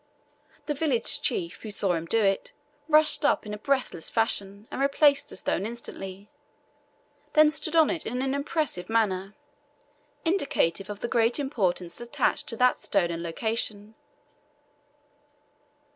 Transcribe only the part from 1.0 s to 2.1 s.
chief, who saw him